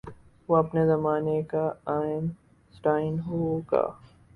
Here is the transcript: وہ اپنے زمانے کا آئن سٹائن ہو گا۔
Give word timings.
وہ 0.49 0.55
اپنے 0.57 0.85
زمانے 0.85 1.41
کا 1.43 1.63
آئن 1.91 2.27
سٹائن 2.75 3.19
ہو 3.19 3.59
گا۔ 3.71 3.85